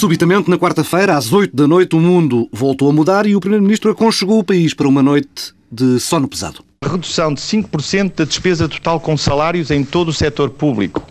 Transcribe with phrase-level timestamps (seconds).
[0.00, 3.90] Subitamente, na quarta-feira, às 8 da noite, o mundo voltou a mudar e o Primeiro-Ministro
[3.90, 6.64] aconchegou o país para uma noite de sono pesado.
[6.82, 11.06] Redução de 5% da despesa total com salários em todo o setor público.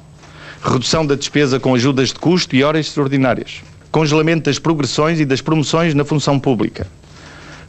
[0.63, 3.61] Redução da despesa com ajudas de custo e horas extraordinárias.
[3.91, 6.87] Congelamento das progressões e das promoções na função pública.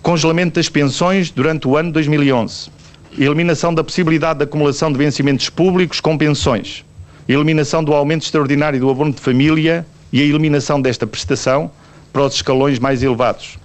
[0.00, 2.70] Congelamento das pensões durante o ano 2011.
[3.18, 6.82] Eliminação da possibilidade de acumulação de vencimentos públicos com pensões.
[7.28, 11.70] Eliminação do aumento extraordinário do abono de família e a eliminação desta prestação
[12.12, 13.58] para os escalões mais elevados.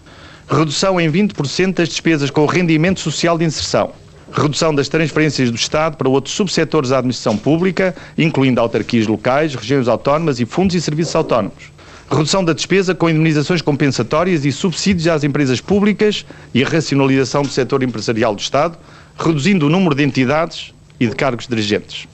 [0.47, 3.91] Redução em 20% das despesas com o rendimento social de inserção.
[4.31, 9.87] Redução das transferências do Estado para outros subsetores da administração pública, incluindo autarquias locais, regiões
[9.87, 11.71] autónomas e fundos e serviços autónomos.
[12.09, 17.49] Redução da despesa com indemnizações compensatórias e subsídios às empresas públicas e a racionalização do
[17.49, 18.77] setor empresarial do Estado,
[19.17, 22.07] reduzindo o número de entidades e de cargos dirigentes.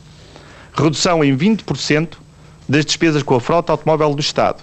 [0.74, 2.12] Redução em 20%
[2.68, 4.62] das despesas com a frota automóvel do Estado,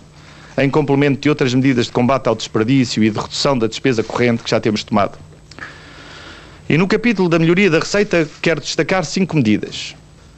[0.56, 4.42] em complemento de outras medidas de combate ao desperdício e de redução da despesa corrente
[4.42, 5.18] que já temos tomado.
[6.69, 9.94] E no capítulo da melhoria da receita, quero destacar cinco medidas.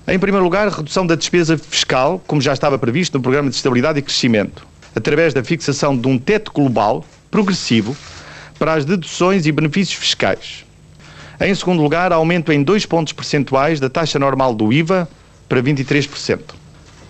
[0.06, 3.98] Em primeiro lugar, redução da despesa fiscal, como já estava previsto no Programa de Estabilidade
[3.98, 7.96] e Crescimento, através da fixação de um teto global, progressivo,
[8.58, 10.64] para as deduções e benefícios fiscais.
[11.40, 15.08] Em segundo lugar, aumento em 2 pontos percentuais da taxa normal do IVA
[15.48, 16.59] para 23%.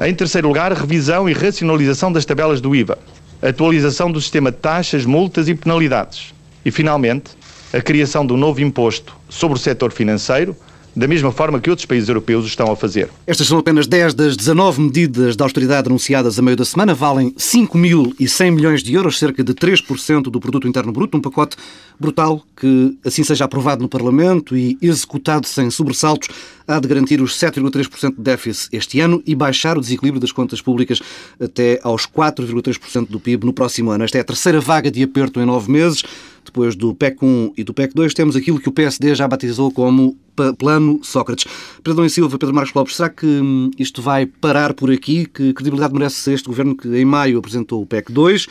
[0.02, 2.98] Em terceiro lugar, revisão e racionalização das tabelas do IVA,
[3.42, 6.32] atualização do sistema de taxas, multas e penalidades.
[6.64, 7.32] E, finalmente,
[7.70, 10.56] a criação de um novo imposto sobre o setor financeiro,
[10.94, 13.08] da mesma forma que outros países europeus o estão a fazer.
[13.26, 17.32] Estas são apenas 10 das 19 medidas de austeridade anunciadas a meio da semana, valem
[17.32, 21.56] 5.100 milhões de euros, cerca de 3% do produto interno bruto, um pacote
[21.98, 26.28] brutal que assim seja aprovado no Parlamento e executado sem sobressaltos,
[26.66, 30.60] há de garantir os 7,3% de déficit este ano e baixar o desequilíbrio das contas
[30.60, 31.00] públicas
[31.40, 34.04] até aos 4,3% do PIB no próximo ano.
[34.04, 36.02] Esta é a terceira vaga de aperto em nove meses.
[36.44, 39.70] Depois do PEC 1 e do PEC 2, temos aquilo que o PSD já batizou
[39.70, 40.16] como
[40.58, 41.46] Plano Sócrates.
[41.82, 45.26] Pedro e Silva, Pedro Marcos Lopes, será que hum, isto vai parar por aqui?
[45.26, 48.46] Que credibilidade merece este governo que em maio apresentou o PEC 2,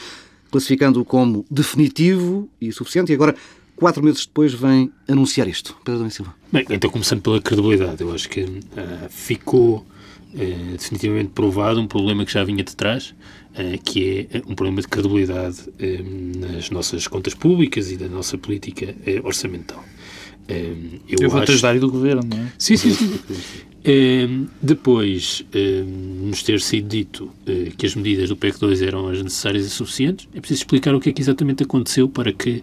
[0.51, 3.35] classificando-o como definitivo e suficiente, e agora
[3.75, 5.75] quatro meses depois vem anunciar isto.
[5.83, 6.35] Pedro Dom Silva.
[6.51, 8.59] Bem, então começando pela credibilidade, eu acho que uh,
[9.09, 9.85] ficou
[10.33, 13.15] uh, definitivamente provado um problema que já vinha de trás,
[13.83, 15.57] que é um problema de credibilidade
[16.37, 19.83] nas nossas contas públicas e da nossa política orçamental.
[20.47, 21.51] eu, eu vou acho...
[21.51, 22.51] ajudar do governo, não é?
[22.57, 23.19] Sim, sim, sim.
[23.79, 29.07] Uh, depois uh, nos ter sido dito uh, que as medidas do PEC 2 eram
[29.07, 32.61] as necessárias e suficientes, é preciso explicar o que é que exatamente aconteceu para que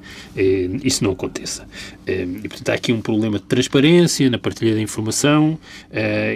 [0.85, 1.67] isso não aconteça.
[2.07, 5.59] e, portanto, há aqui um problema de transparência na partilha da informação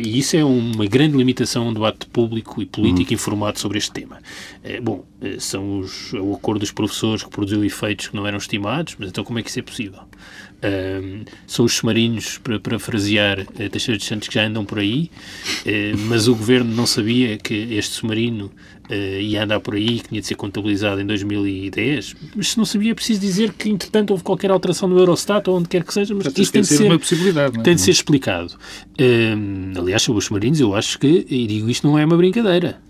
[0.02, 3.14] e isso é uma grande limitação do debate público e político uhum.
[3.14, 4.18] informado sobre este tema.
[4.82, 5.04] bom,
[5.38, 9.24] são os, o acordo dos professores que produziu efeitos que não eram estimados, mas então
[9.24, 10.00] como é que isso é possível?
[11.46, 15.10] são os submarinos, para parafrasear uh, Teixeira de Santos, que já andam por aí,
[15.66, 18.52] uh, mas o governo não sabia que este submarino
[18.88, 22.14] uh, ia andar por aí, que tinha de ser contabilizado em 2010.
[22.36, 25.58] Mas se não sabia, é preciso dizer que, entretanto, houve qualquer alteração no Eurostat ou
[25.58, 27.62] onde quer que seja, mas isso tem de ser, uma possibilidade, é?
[27.62, 28.56] tem de ser explicado.
[29.76, 32.80] aliás, sobre os submarinos, eu acho que, e digo isto não é uma brincadeira,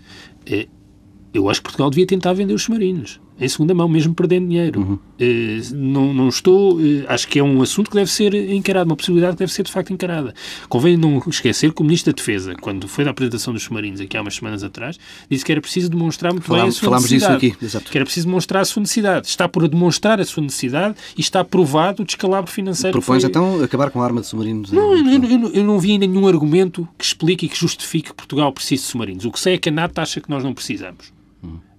[1.33, 4.79] eu acho que Portugal devia tentar vender os submarinos em segunda mão, mesmo perdendo dinheiro.
[4.79, 4.93] Uhum.
[4.93, 6.77] Uh, não, não estou.
[6.77, 9.63] Uh, acho que é um assunto que deve ser encarado, uma possibilidade que deve ser
[9.63, 10.33] de facto encarada.
[10.69, 14.15] Convém não esquecer que o Ministro da Defesa, quando foi da apresentação dos submarinos aqui
[14.15, 14.99] há umas semanas atrás,
[15.29, 17.39] disse que era preciso demonstrar muito falámos, bem a sua falámos necessidade.
[17.41, 17.91] Disso aqui, exato.
[17.91, 19.27] Que era preciso demonstrar a sua necessidade.
[19.27, 22.93] Está por demonstrar a sua necessidade e está provado o descalabro financeiro.
[22.93, 23.29] Propões foi...
[23.29, 24.71] então acabar com a arma de submarinos?
[24.71, 28.09] Não, eu, eu, eu, eu, não vi ainda nenhum argumento que explique e que justifique
[28.09, 29.25] que Portugal precise de submarinos.
[29.25, 31.11] O que sei é que a NATO acha que nós não precisamos.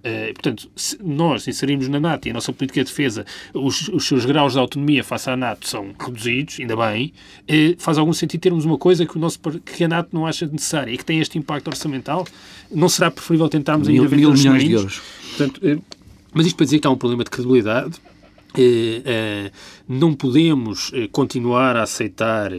[0.03, 4.05] Uh, portanto, se nós inserimos na NATO e a nossa política de defesa, os, os
[4.05, 7.13] seus graus de autonomia face à NATO são reduzidos, ainda bem,
[7.43, 10.45] uh, faz algum sentido termos uma coisa que, o nosso, que a NATO não acha
[10.45, 12.27] necessária e que tem este impacto orçamental.
[12.69, 15.01] Não será preferível tentarmos mil, ainda mil milhões de euros.
[15.37, 15.81] Portanto, uh,
[16.33, 18.12] mas isto para dizer que há um problema de credibilidade eh, eh,
[19.87, 22.51] não podemos eh, continuar a aceitar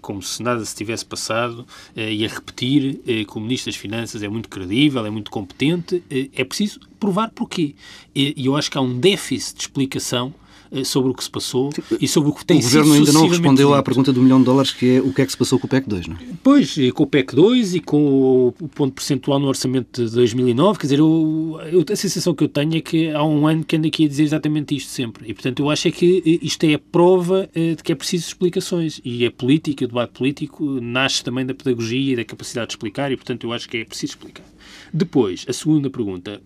[0.00, 1.66] como se nada se tivesse passado
[1.96, 6.02] e a repetir que o Ministro das Finanças é muito credível, é muito competente.
[6.10, 7.74] é preciso provar porquê.
[8.14, 10.47] E eu acho que há um déficit de explicação eh,
[10.84, 11.70] sobre o que se passou
[12.00, 14.38] e sobre o que tem sido O Governo ainda não respondeu à pergunta do milhão
[14.38, 16.16] de dólares, que é o que é que se passou com o PEC 2, não
[16.16, 16.18] é?
[16.42, 20.86] Pois, com o PEC 2 e com o ponto percentual no orçamento de 2009, quer
[20.86, 23.88] dizer, eu, eu, a sensação que eu tenho é que há um ano que ando
[23.88, 25.28] aqui a dizer exatamente isto sempre.
[25.28, 27.94] E, portanto, eu acho é que eh, isto é a prova eh, de que é
[27.94, 29.00] preciso explicações.
[29.04, 33.10] E a política, o debate político, nasce também da pedagogia e da capacidade de explicar
[33.12, 34.44] e, portanto, eu acho que é preciso explicar.
[34.92, 36.40] Depois, a segunda pergunta,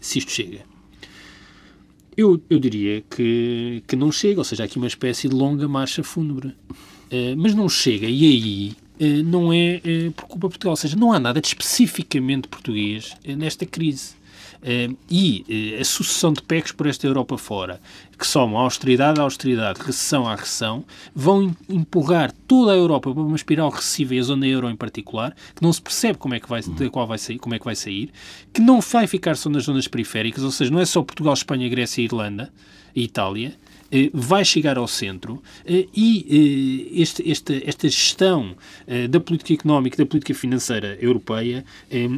[0.00, 0.77] se isto chega.
[2.18, 5.68] Eu, eu diria que, que não chega, ou seja, há aqui uma espécie de longa
[5.68, 6.48] marcha fúnebre.
[6.48, 10.76] Uh, mas não chega, e aí uh, não é uh, por culpa de Portugal, ou
[10.76, 14.17] seja, não há nada de especificamente português nesta crise.
[14.62, 17.80] Uh, e uh, a sucessão de PECs por esta Europa fora,
[18.18, 23.36] que somam austeridade à austeridade, recessão à recessão, vão empurrar toda a Europa para uma
[23.36, 26.48] espiral recessiva e a zona euro em particular, que não se percebe como é que
[26.48, 28.10] vai, de qual vai sair, como é que vai sair,
[28.52, 31.68] que não vai ficar só nas zonas periféricas, ou seja, não é só Portugal, Espanha,
[31.68, 32.52] Grécia e Irlanda
[32.94, 33.67] e Itália, eh,
[34.12, 38.54] vai chegar ao centro eh, e eh, este, esta, esta gestão
[39.10, 42.08] da política económica e da política financeira europeia é,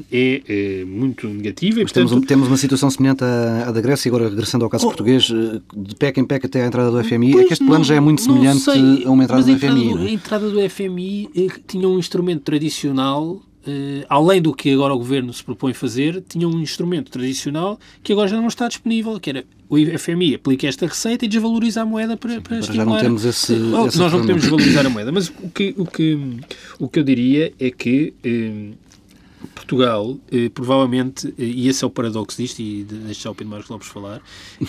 [0.48, 1.80] é muito negativa.
[1.80, 2.08] E, portanto...
[2.08, 5.24] temos, temos uma situação semelhante à, à, da Grécia, agora regressando ao caso oh, português,
[5.24, 7.94] de PEC em PEC até à entrada do FMI, é que este plano não, já
[7.94, 10.06] é muito semelhante sei, a uma entrada do FMI.
[10.06, 11.30] A entrada do FMI
[11.66, 16.48] tinha um instrumento tradicional Uh, além do que agora o governo se propõe fazer, tinha
[16.48, 20.84] um instrumento tradicional que agora já não está disponível, que era o FMI aplica esta
[20.86, 22.84] receita e desvaloriza a moeda para, para estimular.
[22.84, 26.18] Já não temos esse, Nós não podemos desvalorizar a moeda, mas o que, o que,
[26.80, 28.72] o que eu diria é que eh,
[29.54, 33.70] Portugal, eh, provavelmente, eh, e esse é o paradoxo disto, e deixar o Pedro Marcos
[33.70, 34.20] Lopes falar,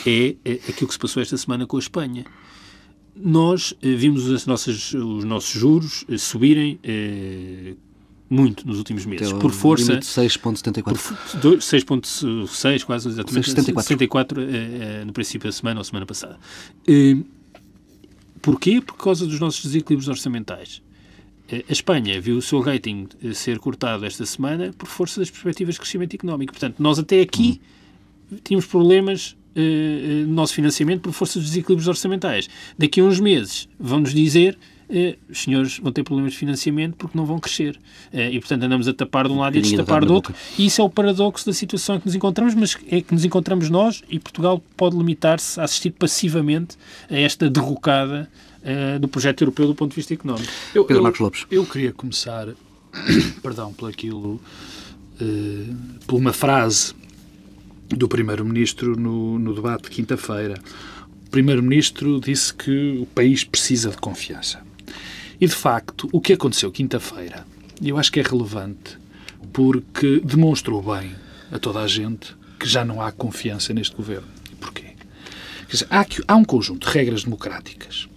[0.06, 2.24] é, é aquilo que se passou esta semana com a Espanha.
[3.16, 7.74] Nós eh, vimos as nossas, os nossos juros eh, subirem eh,
[8.32, 9.34] muito nos últimos meses.
[9.34, 10.00] Por força.
[10.00, 10.94] 6,74.
[11.58, 13.52] 6,6, quase exatamente.
[13.52, 13.82] 6,74.
[13.84, 16.40] 74 eh, no princípio da semana ou semana passada.
[16.88, 17.18] Eh,
[18.42, 18.80] porquê?
[18.80, 20.82] Por causa dos nossos desequilíbrios orçamentais.
[21.50, 25.30] Eh, a Espanha viu o seu rating eh, ser cortado esta semana por força das
[25.30, 26.54] perspectivas de crescimento económico.
[26.54, 27.60] Portanto, nós até aqui
[28.32, 28.38] uhum.
[28.44, 32.48] tínhamos problemas no nosso financiamento por força dos desequilíbrios orçamentais.
[32.78, 34.58] Daqui a uns meses vão-nos dizer
[34.92, 37.80] eh, os senhores vão ter problemas de financiamento porque não vão crescer.
[38.12, 40.36] Eh, e, portanto, andamos a tapar de um lado e a destapar do outro.
[40.58, 43.24] E isso é o paradoxo da situação em que nos encontramos, mas é que nos
[43.24, 46.78] encontramos nós e Portugal pode limitar-se a assistir passivamente
[47.10, 48.30] a esta derrocada
[48.62, 50.52] uh, do projeto europeu do ponto de vista económico.
[50.76, 51.46] Eu, Pedro Marcos Lopes.
[51.50, 52.50] Eu, eu queria começar,
[53.42, 54.42] perdão, por aquilo,
[56.06, 56.94] por uma frase
[57.88, 60.60] do Primeiro-Ministro no, no debate de quinta-feira.
[61.28, 64.60] O Primeiro-Ministro disse que o país precisa de confiança.
[65.42, 67.48] E, de facto, o que aconteceu quinta-feira,
[67.82, 69.00] eu acho que é relevante,
[69.52, 71.16] porque demonstrou bem
[71.52, 74.28] a toda a gente que já não há confiança neste governo.
[74.52, 74.94] E porquê?
[75.68, 78.08] Quer dizer, há, há um conjunto de regras democráticas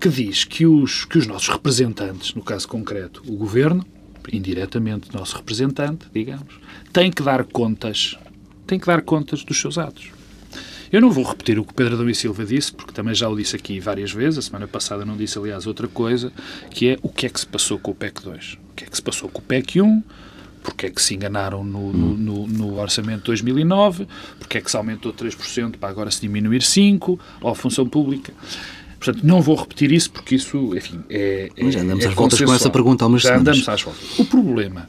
[0.00, 3.86] que diz que os, que os nossos representantes, no caso concreto, o governo,
[4.32, 6.58] indiretamente nosso representante, digamos,
[6.92, 8.18] tem que dar contas,
[8.66, 10.15] tem que dar contas dos seus atos.
[10.92, 13.36] Eu não vou repetir o que Pedro Adão e Silva disse, porque também já o
[13.36, 14.38] disse aqui várias vezes.
[14.38, 16.32] A semana passada não disse, aliás, outra coisa,
[16.70, 18.58] que é o que é que se passou com o PEC 2.
[18.70, 20.02] O que é que se passou com o PEC 1,
[20.62, 24.06] porque é que se enganaram no, no, no, no, orçamento de 2009,
[24.38, 28.32] porque é que se aumentou 3% para agora se diminuir 5%, ou a função pública.
[28.98, 31.50] Portanto, não vou repetir isso porque isso, enfim, é.
[31.56, 34.18] é já andamos é às voltas com essa pergunta há umas Já andamos às voltas.
[34.18, 34.88] O problema,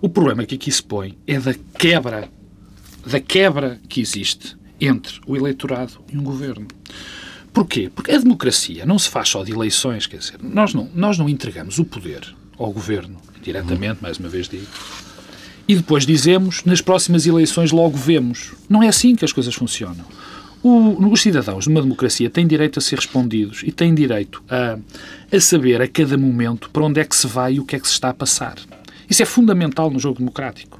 [0.00, 2.28] o problema que aqui se põe é da quebra
[3.06, 6.66] da quebra que existe entre o eleitorado e um governo.
[7.52, 7.90] Porquê?
[7.94, 11.28] Porque a democracia não se faz só de eleições, quer dizer, nós não, nós não
[11.28, 14.66] entregamos o poder ao governo, diretamente, mais uma vez digo,
[15.68, 18.54] e depois dizemos, nas próximas eleições logo vemos.
[18.70, 20.04] Não é assim que as coisas funcionam.
[20.62, 24.78] O, os cidadãos numa democracia têm direito a ser respondidos e têm direito a,
[25.30, 27.78] a saber a cada momento para onde é que se vai e o que é
[27.78, 28.56] que se está a passar.
[29.10, 30.77] Isso é fundamental no jogo democrático.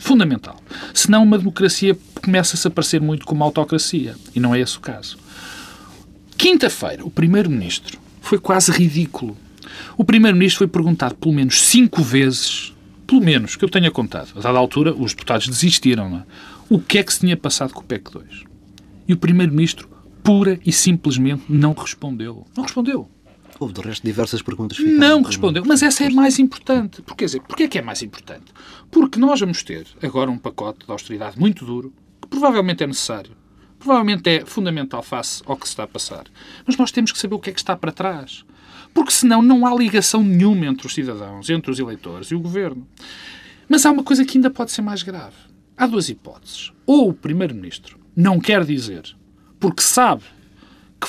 [0.00, 0.56] Fundamental.
[0.94, 4.16] Senão uma democracia começa-se a parecer muito como uma autocracia.
[4.34, 5.18] E não é esse o caso.
[6.38, 9.36] Quinta-feira, o Primeiro-Ministro foi quase ridículo.
[9.98, 12.72] O Primeiro-Ministro foi perguntado pelo menos cinco vezes,
[13.06, 14.30] pelo menos, que eu tenha contado.
[14.36, 16.16] A dada altura, os deputados desistiram.
[16.16, 16.22] É?
[16.70, 18.26] O que é que se tinha passado com o PEC 2?
[19.06, 19.86] E o Primeiro-Ministro,
[20.24, 22.46] pura e simplesmente, não respondeu.
[22.56, 23.06] Não respondeu.
[23.60, 24.78] Houve, de resto, diversas perguntas.
[24.78, 27.02] Não respondeu, mas essa é mais importante.
[27.02, 28.46] Porque, quer dizer, porquê é que é mais importante?
[28.90, 33.36] Porque nós vamos ter agora um pacote de austeridade muito duro, que provavelmente é necessário,
[33.78, 36.24] provavelmente é fundamental face ao que se está a passar.
[36.66, 38.46] Mas nós temos que saber o que é que está para trás.
[38.94, 42.88] Porque senão não há ligação nenhuma entre os cidadãos, entre os eleitores e o governo.
[43.68, 45.36] Mas há uma coisa que ainda pode ser mais grave.
[45.76, 46.72] Há duas hipóteses.
[46.86, 49.02] Ou o Primeiro-Ministro não quer dizer,
[49.60, 50.22] porque sabe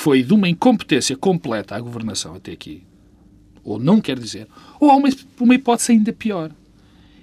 [0.01, 2.81] foi de uma incompetência completa à governação até aqui,
[3.63, 4.47] ou não quer dizer,
[4.79, 5.07] ou há uma,
[5.39, 6.51] uma hipótese ainda pior.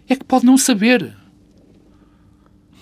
[0.08, 1.12] É que pode não saber.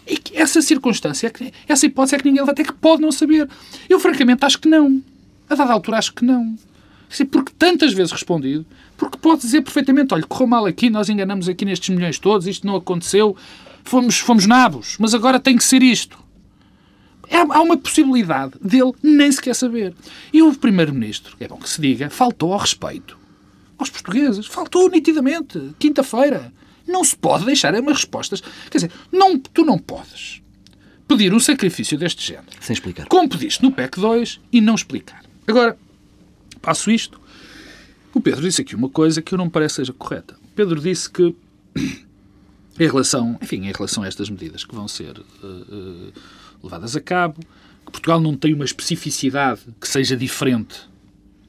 [0.06, 3.48] E que essa circunstância, é essa hipótese é que ninguém até que pode não saber.
[3.88, 5.02] Eu, francamente, acho que não.
[5.48, 6.58] A dada altura, acho que não.
[7.30, 8.66] Porque tantas vezes respondido,
[8.98, 12.66] porque pode dizer perfeitamente: olha, correu mal aqui, nós enganamos aqui nestes milhões todos, isto
[12.66, 13.34] não aconteceu,
[13.82, 16.25] fomos, fomos nabos, mas agora tem que ser isto.
[17.30, 19.94] Há uma possibilidade dele nem sequer saber.
[20.32, 23.18] E o Primeiro-Ministro, é bom que se diga, faltou ao respeito
[23.78, 24.46] aos portugueses.
[24.46, 25.74] Faltou nitidamente.
[25.78, 26.52] Quinta-feira.
[26.86, 28.40] Não se pode deixar umas respostas.
[28.70, 30.42] Quer dizer, não, tu não podes
[31.08, 32.48] pedir um sacrifício deste género.
[32.60, 33.06] Sem explicar.
[33.06, 35.22] Como pediste no PEC 2 e não explicar.
[35.46, 35.76] Agora,
[36.60, 37.20] passo isto.
[38.12, 40.36] O Pedro disse aqui uma coisa que eu não me parece seja correta.
[40.42, 41.34] O Pedro disse que
[42.78, 46.12] em relação, enfim, em relação a estas medidas que vão ser uh, uh,
[46.66, 47.40] levadas a cabo,
[47.84, 50.80] que Portugal não tem uma especificidade que seja diferente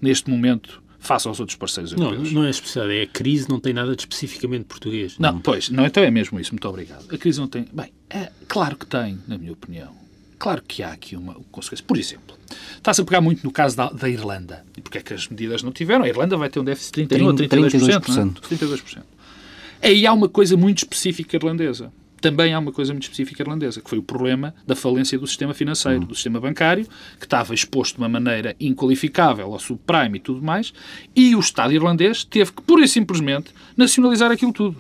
[0.02, 2.32] neste momento face aos outros parceiros europeus.
[2.32, 5.18] Não, não é especial, é a crise não tem nada de especificamente português.
[5.18, 7.06] Não, não, pois, não, então é mesmo isso, muito obrigado.
[7.14, 7.66] A crise não tem.
[7.72, 9.96] Bem, é claro que tem, na minha opinião.
[10.38, 11.84] Claro que há aqui uma consequência.
[11.88, 12.38] Por exemplo,
[12.76, 14.64] está-se a pegar muito no caso da, da, Irlanda.
[14.78, 16.04] E porque é que as medidas não tiveram?
[16.04, 18.34] A Irlanda vai ter um déficit de 31 30, ou 32%.
[18.42, 18.52] 32%.
[18.52, 18.56] É?
[18.56, 19.04] 32%.
[19.82, 23.90] Aí há uma coisa muito específica irlandesa também há uma coisa muito específica irlandesa, que
[23.90, 26.88] foi o problema da falência do sistema financeiro, do sistema bancário,
[27.20, 30.74] que estava exposto de uma maneira inqualificável ao subprime e tudo mais,
[31.16, 34.78] e o Estado irlandês teve que, pura e simplesmente, nacionalizar aquilo tudo.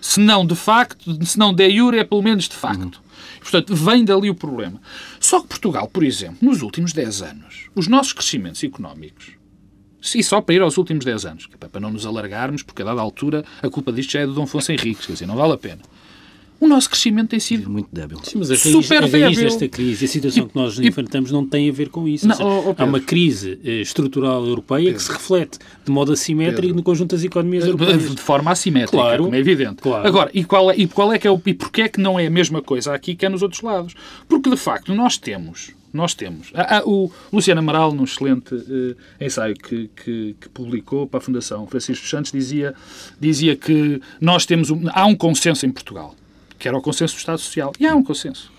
[0.00, 3.02] Se não de facto, se não de jure, é pelo menos de facto.
[3.40, 4.80] Portanto, vem dali o problema.
[5.18, 9.32] Só que Portugal, por exemplo, nos últimos 10 anos, os nossos crescimentos económicos,
[10.14, 12.86] e só para ir aos últimos 10 anos, é para não nos alargarmos, porque a
[12.86, 15.52] dada altura a culpa disto já é do Dom Afonso Henriques, quer dizer, não vale
[15.52, 15.80] a pena
[16.60, 18.20] o nosso crescimento tem sido muito débil.
[18.22, 21.46] Sim, mas a raiz, super a raiz desta crise, a situação que nós enfrentamos não
[21.46, 22.28] tem a ver com isso.
[22.28, 24.98] Não, seja, oh, oh, há uma crise eh, estrutural europeia Pedro.
[24.98, 26.76] que se reflete de modo assimétrico Pedro.
[26.76, 28.14] no conjunto das economias europeias.
[28.14, 29.76] De forma assimétrica, claro, como é evidente.
[29.76, 30.06] Claro.
[30.06, 31.40] Agora, e qual, é, e qual é que é o...
[31.46, 33.94] E porquê é que não é a mesma coisa aqui que é nos outros lados?
[34.28, 36.52] Porque, de facto, nós temos nós temos.
[36.84, 42.06] o Luciano Amaral, num excelente uh, ensaio que, que, que, publicou para a Fundação Francisco
[42.06, 42.74] Santos, dizia,
[43.18, 46.14] dizia que nós temos um, há um consenso em Portugal
[46.60, 47.72] que era o consenso do Estado Social.
[47.80, 48.52] E há um consenso.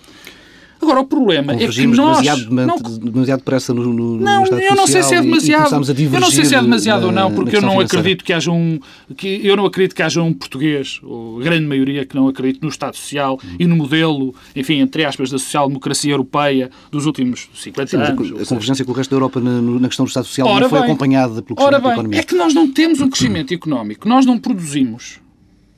[0.82, 2.24] Agora, o problema é que nós...
[2.24, 5.76] demasiado, não, demasiado depressa no, no, não, no Estado eu não sei se é demasiado.
[5.76, 8.80] eu não sei se é demasiado ou não, porque eu não acredito que haja um...
[9.16, 12.64] Que, eu não acredito que haja um português, ou a grande maioria, que não acredite
[12.64, 13.56] no Estado Social hum.
[13.60, 18.42] e no modelo, enfim, entre aspas, da social-democracia europeia dos últimos 50 Sim, anos.
[18.42, 20.70] A convergência com o resto da Europa na, na questão do Estado Social Ora não
[20.70, 22.20] foi bem, acompanhada pelo crescimento ora bem, da economia.
[22.20, 25.20] É que nós não temos um crescimento económico, nós não produzimos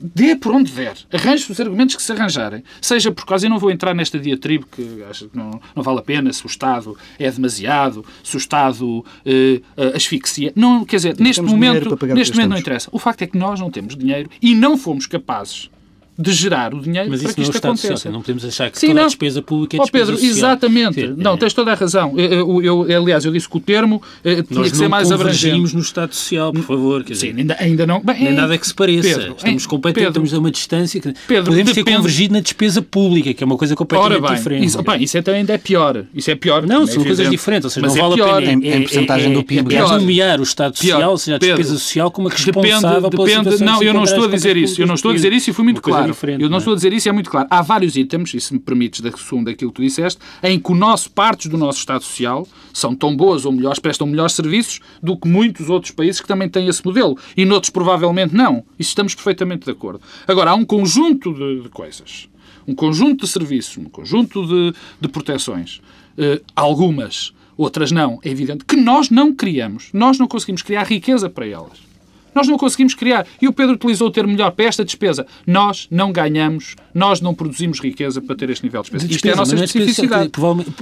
[0.00, 3.58] dê por onde der, arranje os argumentos que se arranjarem, seja por causa, eu não
[3.58, 6.96] vou entrar nesta diatribe que acho que não, não vale a pena, se o Estado
[7.18, 9.60] é demasiado, se o Estado eh,
[9.94, 10.52] asfixia.
[10.54, 12.88] Não, quer dizer, neste momento, neste momento não interessa.
[12.92, 15.70] O facto é que nós não temos dinheiro e não fomos capazes
[16.16, 17.88] de gerar o dinheiro Mas para que isto aconteça.
[17.88, 19.04] Social, não podemos achar que Sim, toda não.
[19.04, 20.30] a despesa pública é oh, Pedro, social.
[20.30, 21.00] exatamente.
[21.00, 21.36] Sim, não, é.
[21.36, 22.14] tens toda a razão.
[22.16, 25.10] Eu, eu, eu, aliás, eu disse que o termo eh, tinha Nós que ser mais
[25.10, 25.58] abrangente.
[25.58, 27.02] Nós no Estado Social, por favor.
[27.02, 28.00] Quer Sim, ainda, ainda não...
[28.00, 29.18] Bem, Nem é, nada que se pareça.
[29.18, 31.00] Pedro, estamos completamente estamos a uma distância.
[31.00, 31.84] Que Pedro, podemos depende...
[31.84, 34.66] ter convergido na despesa pública, que é uma coisa completamente Ora bem, diferente.
[34.66, 36.04] Isso, bem, isso é, ainda é pior.
[36.14, 36.66] Isso é pior.
[36.66, 37.64] Não, são coisas diferentes.
[37.64, 38.52] Ou seja, Mas não vale a pena...
[38.52, 39.74] Em, em porcentagem do PIB.
[39.74, 43.66] É nomear o Estado Social, ou seja, a despesa social, como a responsável pela situação
[43.66, 44.80] Não, eu não estou a dizer isso.
[44.80, 46.03] Eu não estou a dizer isso e fui muito claro.
[46.42, 47.46] Eu não estou a dizer isso é muito claro.
[47.50, 50.72] Há vários itens, e se me permites da resumo daquilo que tu disseste, em que
[50.72, 54.80] o nosso, partes do nosso Estado Social são tão boas ou melhores, prestam melhores serviços
[55.02, 57.16] do que muitos outros países que também têm esse modelo.
[57.36, 58.64] E noutros provavelmente não.
[58.78, 60.00] Isso estamos perfeitamente de acordo.
[60.26, 62.28] Agora, há um conjunto de, de coisas,
[62.66, 65.80] um conjunto de serviços, um conjunto de, de proteções,
[66.18, 69.90] uh, algumas, outras não, é evidente, que nós não criamos.
[69.92, 71.93] Nós não conseguimos criar riqueza para elas.
[72.34, 73.26] Nós não conseguimos criar.
[73.40, 75.26] E o Pedro utilizou o termo melhor para esta despesa.
[75.46, 79.12] Nós não ganhamos, nós não produzimos riqueza para ter este nível de despesa.
[79.12, 80.30] Isto é a nossa é especificidade.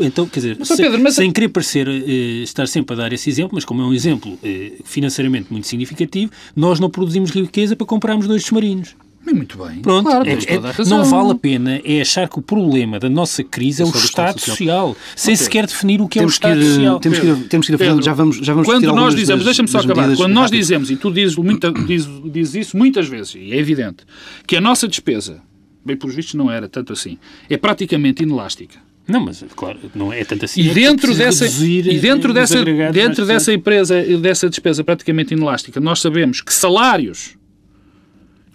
[0.01, 1.15] Então, quer dizer, mas, sem, Pedro, mas...
[1.15, 4.39] sem querer parecer eh, estar sempre a dar esse exemplo, mas como é um exemplo
[4.43, 8.95] eh, financeiramente muito significativo, nós não produzimos riqueza para comprarmos dois submarinos.
[9.33, 9.81] Muito bem.
[9.81, 13.43] Pronto, claro, é, é, não vale a pena é achar que o problema da nossa
[13.43, 15.45] crise é, é o Estado Social, social sem okay.
[15.45, 17.01] sequer definir o que temos é o Estado ir, Social.
[17.01, 19.69] Temos que ir, temos que ir Pedro, já vamos, já vamos Quando nós dizemos, deixa-me
[19.69, 23.53] só acabar, quando nós dizemos, e tu dizes, muita, dizes, dizes isso muitas vezes, e
[23.53, 24.05] é evidente,
[24.47, 25.41] que a nossa despesa,
[25.85, 28.79] bem pelos vistos não era tanto assim, é praticamente inelástica.
[29.07, 30.61] Não, mas claro, não é tanto assim.
[30.61, 36.01] E é dentro dessa, e dentro dessa, dentro dessa empresa, dessa despesa praticamente inelástica, nós
[36.01, 37.37] sabemos que salários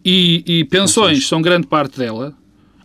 [0.07, 2.33] e, e pensões são grande parte dela,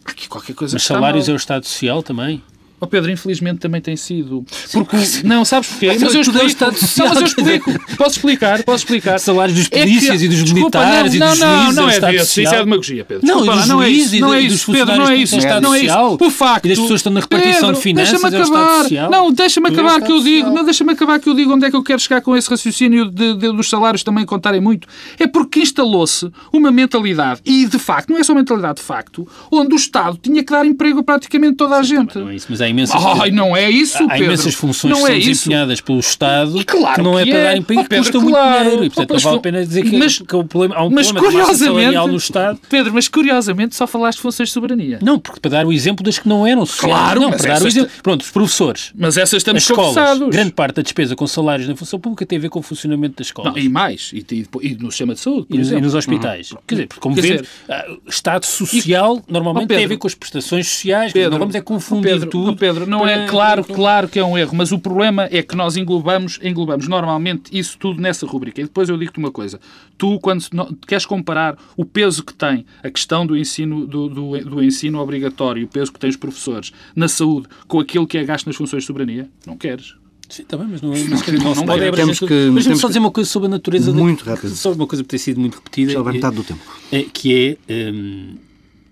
[0.04, 2.42] aqui qualquer coisa Mas salários é o Estado Social também?
[2.84, 4.44] Oh Pedro, infelizmente também tem sido.
[4.72, 5.86] Porque, não, sabes porquê?
[5.86, 6.64] Mas, mas eu explico.
[6.98, 7.96] Não, mas eu explico.
[7.96, 8.64] Posso explicar?
[8.64, 9.20] Posso explicar?
[9.20, 11.76] Salários dos polícias é que, e dos desculpa, militares não, e dos não, juízes.
[11.76, 12.40] Não, não é isso.
[12.40, 13.24] Isso é demagogia, Pedro.
[13.24, 14.18] Não, desculpa, não é isso.
[14.18, 14.96] Não é isso, Pedro.
[14.96, 15.36] Não é isso.
[15.60, 16.18] Não é isso.
[16.20, 16.64] O facto.
[16.64, 18.20] E das pessoas estão na repartição Pedro, de finanças.
[18.20, 19.10] Deixa-me é acabar.
[19.10, 20.50] Não, deixa-me acabar que eu digo.
[20.50, 23.08] Não, deixa-me acabar que eu digo onde é que eu quero chegar com esse raciocínio
[23.08, 24.88] de, de, dos salários também contarem muito.
[25.20, 29.72] É porque instalou-se uma mentalidade, e de facto, não é só mentalidade de facto, onde
[29.72, 32.18] o Estado tinha que dar emprego a praticamente toda a gente.
[32.18, 34.24] Não é isso, mas há imensas, Ai, não é isso, há Pedro.
[34.24, 35.28] imensas funções não que é são isso.
[35.28, 37.60] desempenhadas pelo Estado E claro que não é que para é.
[37.60, 38.64] para Oh, que custa Pedro, muito claro.
[38.64, 38.84] dinheiro.
[38.84, 40.90] E, portanto, Oh, não vale a pena dizer que, mas- que o problema, há um
[40.90, 42.58] Mas problema curiosamente, no Estado.
[42.68, 44.98] Pedro, mas curiosamente só falaste de funções de soberania.
[45.02, 46.92] Não, porque para dar o exemplo das que não eram sociais.
[46.92, 47.90] Claro, não, para dar o exemplo.
[48.02, 48.92] Pronto, os professores.
[48.96, 50.28] Mas essas As estamos escolas, conversados.
[50.30, 53.16] grande parte da despesa com salários na função pública tem a ver com o funcionamento
[53.18, 53.52] das escolas.
[53.52, 55.82] Não, e mais, e, e, e no sistema de saúde, por E nos, exemplo.
[55.82, 56.54] e nos hospitais.
[56.66, 59.76] Quer dizer, porque como vemos, ah, Estado social normalmente Oh, Pedro.
[59.76, 61.12] tem a ver com as prestações sociais.
[61.14, 62.56] não vamos é confundir Pedro, tudo.
[62.62, 65.76] Pedro, não é claro, claro que é um erro, mas o problema é que nós
[65.76, 68.60] englobamos, englobamos normalmente isso tudo nessa rubrica.
[68.60, 69.58] E depois eu digo-te uma coisa.
[69.98, 70.44] Tu, quando
[70.86, 75.64] queres comparar o peso que tem a questão do ensino, do, do, do ensino obrigatório
[75.64, 78.84] o peso que têm os professores na saúde com aquilo que é gasto nas funções
[78.84, 79.94] de soberania, não queres.
[80.28, 81.88] Sim, está bem, mas não, mas, não se não pode é.
[81.88, 83.92] abranger Temos que- Mas temos só que- dizer uma coisa sobre a natureza.
[83.92, 84.50] da- Muito rápido.
[84.54, 85.92] Só uma coisa que tem sido muito repetida.
[85.92, 86.60] Já vai eh, metade do tempo.
[86.92, 88.36] eh, que é hum,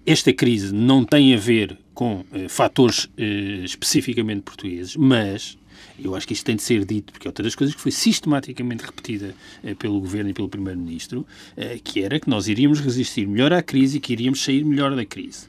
[0.05, 5.59] esta crise não tem a ver com eh, fatores eh, especificamente portugueses, mas
[6.03, 7.93] eu acho que isto tem de ser dito, porque é outra das coisas que foi
[7.93, 11.27] sistematicamente repetida eh, pelo Governo e pelo Primeiro-Ministro,
[11.59, 14.97] eh, que era que nós iríamos resistir melhor à crise e que iríamos sair melhor
[14.97, 15.47] da crise.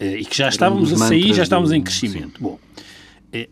[0.00, 2.42] Eh, e que já estávamos a sair, já estávamos em crescimento.
[2.42, 2.58] Bom,
[3.32, 3.48] eh,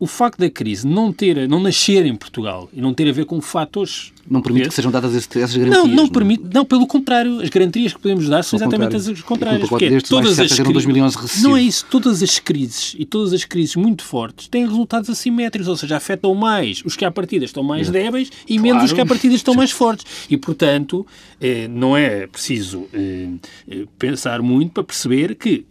[0.00, 3.24] o facto da crise não ter, não nascer em Portugal e não ter a ver
[3.24, 5.70] com fatores Não permite que sejam dadas essas garantias.
[5.84, 6.08] não, não é?
[6.10, 9.12] permite, não, pelo contrário, as garantias que podemos dar são Ao exatamente contrário.
[9.14, 9.68] as contrárias.
[9.68, 11.42] Porque destes, mais certo, eram 2 cri- milhões recessivos.
[11.42, 15.66] Não é isso, todas as crises e todas as crises muito fortes têm resultados assimétricos,
[15.68, 19.00] ou seja, afetam mais os que à partida estão mais débeis e menos os que
[19.00, 20.06] à partida estão mais fortes.
[20.30, 21.04] E, portanto,
[21.40, 23.28] eh, não é preciso eh,
[23.68, 25.64] eh, pensar muito para perceber que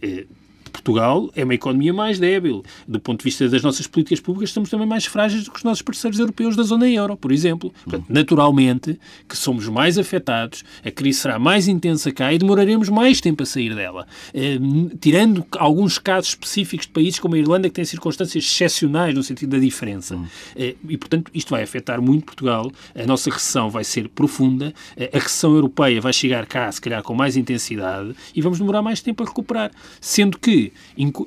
[0.68, 2.62] Portugal é uma economia mais débil.
[2.86, 5.64] Do ponto de vista das nossas políticas públicas, estamos também mais frágeis do que os
[5.64, 7.72] nossos parceiros europeus da zona euro, por exemplo.
[7.84, 13.20] Portanto, naturalmente, que somos mais afetados, a crise será mais intensa cá e demoraremos mais
[13.20, 14.06] tempo a sair dela.
[14.34, 14.58] Eh,
[15.00, 19.50] tirando alguns casos específicos de países como a Irlanda, que têm circunstâncias excepcionais no sentido
[19.50, 20.18] da diferença.
[20.56, 22.70] Eh, e, portanto, isto vai afetar muito Portugal.
[22.94, 24.72] A nossa recessão vai ser profunda.
[24.96, 28.82] Eh, a recessão europeia vai chegar cá, se calhar, com mais intensidade e vamos demorar
[28.82, 29.70] mais tempo a recuperar.
[30.00, 30.57] Sendo que,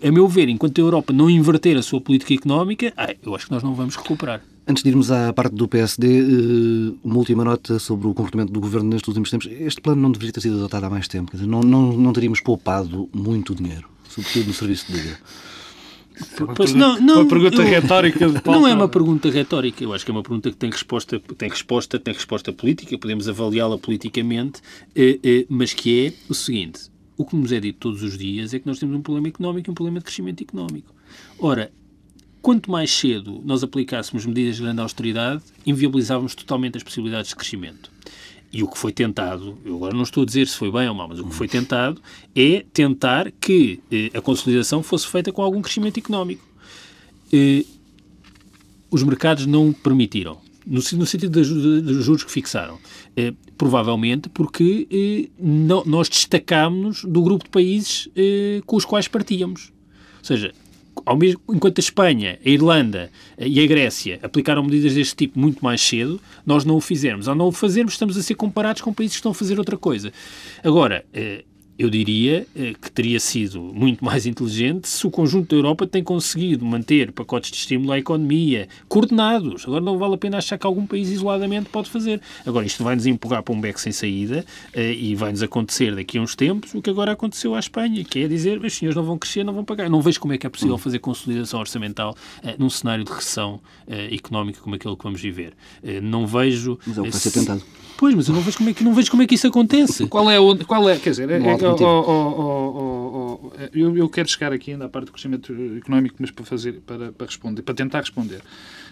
[0.04, 3.46] a meu ver, enquanto a Europa não inverter a sua política económica, ai, eu acho
[3.48, 4.42] que nós não vamos recuperar.
[4.68, 8.60] Antes de irmos à parte do PSD, eh, uma última nota sobre o comportamento do
[8.62, 9.48] Governo nestes últimos tempos.
[9.50, 11.32] Este plano não deveria ter sido adotado há mais tempo.
[11.32, 15.18] Quer dizer, não, não, não teríamos poupado muito dinheiro, sobretudo no serviço de liga.
[16.56, 19.94] Pois, não, não, uma pergunta eu- retórica de Paulo Não é uma pergunta retórica, eu
[19.94, 23.78] acho que é uma pergunta que tem resposta, tem resposta, tem resposta política, podemos avaliá-la
[23.80, 24.62] politicamente,
[24.96, 26.91] eh, eh, mas que é o seguinte:
[27.22, 29.70] o que nos é dito todos os dias é que nós temos um problema económico
[29.70, 30.94] e um problema de crescimento económico.
[31.40, 31.72] Ora,
[32.42, 37.92] quanto mais cedo nós aplicássemos medidas de grande austeridade, inviabilizávamos totalmente as possibilidades de crescimento.
[38.52, 40.96] E o que foi tentado, eu agora não estou a dizer se foi bem ou
[40.96, 42.02] mal, mas o que foi tentado
[42.36, 46.44] é tentar que eh, a consolidação fosse feita com algum crescimento económico.
[47.32, 47.64] Eh,
[48.90, 52.78] os mercados não permitiram, no, no sentido dos juros que fixaram.
[53.16, 59.08] Eh, provavelmente porque eh, no- nós destacámos-nos do grupo de países eh, com os quais
[59.08, 59.72] partíamos.
[60.18, 60.52] Ou seja,
[61.06, 65.40] ao mesmo, enquanto a Espanha, a Irlanda eh, e a Grécia aplicaram medidas deste tipo
[65.40, 67.28] muito mais cedo, nós não o fizemos.
[67.28, 69.78] Ao não o fazermos, estamos a ser comparados com países que estão a fazer outra
[69.78, 70.12] coisa.
[70.64, 71.44] Agora, eh,
[71.78, 76.04] eu diria eh, que teria sido muito mais inteligente se o conjunto da Europa tem
[76.04, 79.64] conseguido manter pacotes de estímulo à economia coordenados.
[79.66, 82.22] Agora não vale a pena achar que algum país isoladamente pode fazer.
[82.46, 86.22] Agora isto vai-nos empurrar para um beco sem saída eh, e vai-nos acontecer daqui a
[86.22, 89.18] uns tempos o que agora aconteceu à Espanha, que é dizer os senhores não vão
[89.18, 89.90] crescer, não vão pagar.
[89.90, 93.60] Não vejo como é que é possível fazer consolidação orçamental eh, num cenário de recessão
[94.12, 95.54] económica como aquele que vamos viver.
[96.02, 96.80] Não vejo...
[96.86, 97.64] Mas é o que vai ser tentado.
[97.98, 100.08] Pois, mas eu não vejo como é que, não vejo como é que isso acontece.
[100.08, 101.90] Qual é, o, qual é, quer dizer, é, é- alternativa.
[101.90, 105.54] ó- ó- ó- ó- ó- eu, eu quero chegar aqui ainda à parte do crescimento
[105.78, 108.42] económico, mas para fazer, para, para responder, para tentar responder.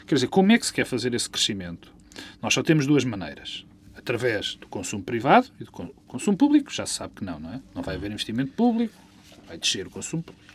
[0.08, 1.92] Quer dizer, como é que se quer fazer esse crescimento?
[2.42, 3.65] Nós só temos duas maneiras.
[3.96, 7.54] Através do consumo privado e do con- consumo público, já se sabe que não, não
[7.54, 7.62] é?
[7.76, 8.94] Não vai haver investimento público,
[9.48, 10.50] vai descer o consumo público.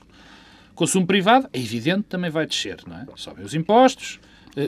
[0.75, 3.07] Consumo privado, é evidente, também vai descer, não é?
[3.17, 4.19] Sobem os impostos,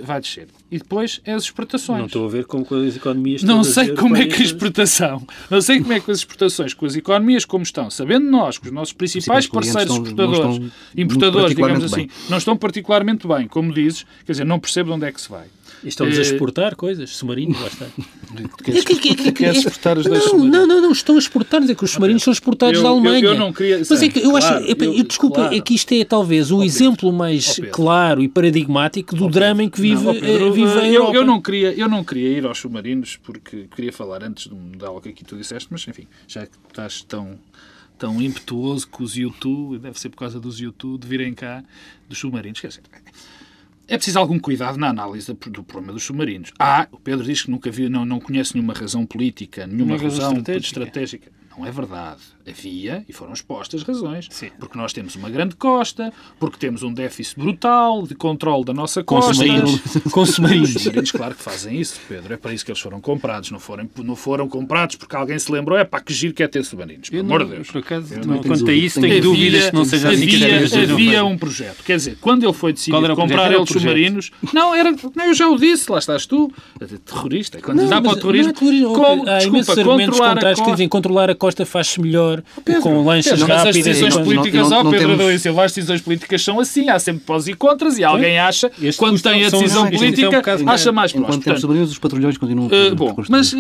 [0.05, 0.49] vai descer.
[0.71, 1.99] E depois é as exportações.
[1.99, 5.61] Não estou a ver como as economias Não sei como é que a exportação, não
[5.61, 8.73] sei como é que as exportações, com as economias como estão, sabendo nós que os
[8.73, 14.05] nossos principais parceiros estão- exportadores, importadores, digamos assim, particularmente não estão particularmente bem, como dizes,
[14.25, 15.47] quer dizer, não percebo de onde é que se vai.
[15.85, 17.87] E Estamos a Eh, exportar coisas, submarinos, lá está.
[18.65, 20.59] Queres, queres exportar os dois Não, submarinos?
[20.59, 23.25] não, não, não, estão a exportar, é que os submarinos são exportados Eu- da Alemanha.
[23.25, 25.55] eu não queria- Mas é que eu claro, acho, eu- eu, desculpa, claro.
[25.55, 29.81] é que isto é talvez o exemplo mais claro e paradigmático do drama em que
[29.81, 31.15] vive, Não, ó, Pedro, eh, vive a eu, Europa.
[31.17, 34.85] eu não queria, eu não queria ir aos submarinos porque queria falar antes de, de
[34.85, 37.39] algo que aqui tu disseste, mas enfim, já que estás tão,
[37.99, 41.63] tão impetuoso com os YouTube, deve ser por causa dos YouTube, de virem cá
[42.09, 42.61] dos submarinos.
[42.61, 42.83] Quer dizer,
[43.89, 46.53] é preciso algum cuidado na análise do problema dos submarinos.
[46.59, 50.03] Ah, o Pedro diz que nunca viu, não, não conhece nenhuma razão política, nenhuma Uma
[50.03, 50.67] razão razão estratégica.
[50.81, 51.33] estratégica.
[51.57, 52.21] Não é verdade.
[52.49, 54.29] Havia e foram expostas razões.
[54.31, 54.51] Sim.
[54.59, 59.03] Porque nós temos uma grande costa, porque temos um déficit brutal de controle da nossa
[59.03, 59.35] Com costa.
[59.35, 59.81] submarinos.
[60.13, 60.71] Com Os submarinos.
[60.75, 62.35] submarinos, claro que fazem isso, Pedro.
[62.35, 63.51] É para isso que eles foram comprados.
[63.51, 66.49] Não foram, não foram comprados porque alguém se lembrou, é pá, que giro que é
[66.49, 67.11] ter submarinos.
[67.11, 67.71] Pelo amor de Deus.
[67.71, 69.45] por acaso, não quanto a isso, Tenho tenho dúvida.
[69.51, 71.83] dúvidas que não seja assim havia, havia um projeto.
[71.85, 73.73] Quer dizer, quando ele foi decidido comprar projeto.
[73.73, 76.51] submarinos, não, era, não, eu já o disse, lá estás tu,
[77.05, 77.61] terrorista.
[77.61, 78.95] Quando Não, dá para o mas terrorismo, não é terrorismo.
[78.95, 80.77] com- Há imensos desculpa, argumentos controlar a contrários que costa.
[80.77, 83.85] dizem controlar a costa faz-se melhor Pedro, com lanchas Pedro, mas as rápidas.
[83.85, 86.61] decisões não- não- políticas, não- ó Pedro temos- Adão e Silva, as decisões políticas são
[86.61, 89.85] assim, há sempre pós e contras, e alguém acha, Este quando tem a são- decisão
[89.85, 91.45] não, isto é um política, acha mais Enquanto próximo.
[91.45, 93.57] temos submarinos, os patrulhões continuam Uh, bom, mas uh,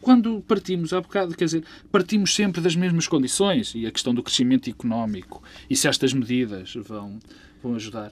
[0.00, 4.22] quando partimos, há bocado, quer dizer, partimos sempre das mesmas condições e a questão do
[4.22, 7.18] crescimento económico e se estas medidas vão,
[7.62, 8.10] vão ajudar.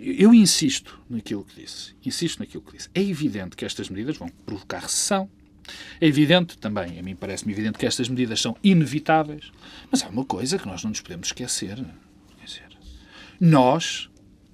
[0.00, 1.94] Eu insisto naquilo que disse.
[2.04, 2.88] Insisto naquilo que disse.
[2.94, 5.28] É evidente que estas medidas vão provocar recessão.
[6.00, 9.52] É evidente também, a mim parece-me evidente que estas medidas são inevitáveis,
[9.90, 11.76] mas há uma coisa que nós não nos podemos esquecer.
[11.76, 12.68] Quer dizer,
[13.40, 14.08] nós,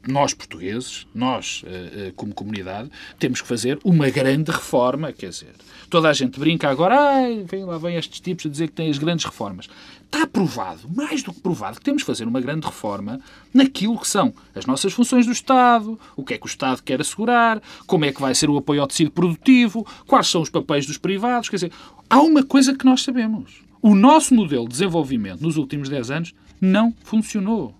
[0.07, 5.55] nós portugueses, nós eh, eh, como comunidade, temos que fazer uma grande reforma, quer dizer,
[5.91, 6.97] toda a gente brinca agora,
[7.45, 9.69] vem lá vem estes tipos a dizer que têm as grandes reformas.
[10.11, 13.21] Está provado, mais do que provado, que temos que fazer uma grande reforma
[13.53, 16.99] naquilo que são as nossas funções do Estado, o que é que o Estado quer
[16.99, 20.87] assegurar, como é que vai ser o apoio ao tecido produtivo, quais são os papéis
[20.87, 21.73] dos privados, quer dizer,
[22.09, 23.63] há uma coisa que nós sabemos.
[23.83, 27.75] O nosso modelo de desenvolvimento nos últimos 10 anos não funcionou.